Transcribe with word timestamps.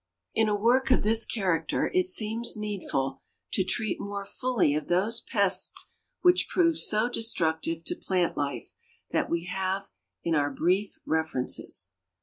In 0.33 0.49
a 0.49 0.55
work 0.55 0.89
of 0.89 1.03
this 1.03 1.27
character 1.27 1.91
it 1.93 2.07
seems 2.07 2.57
needful 2.57 3.21
to 3.53 3.63
treat 3.63 3.99
more 4.01 4.25
fully 4.25 4.73
of 4.73 4.87
those 4.87 5.21
pests 5.21 5.93
which 6.21 6.47
prove 6.49 6.79
so 6.79 7.07
destructive 7.07 7.85
to 7.85 7.95
plant 7.95 8.35
life, 8.35 8.73
than 9.11 9.29
we 9.29 9.43
have 9.45 9.91
in 10.23 10.33
our 10.33 10.49
brief 10.49 10.95
references. 11.05 11.91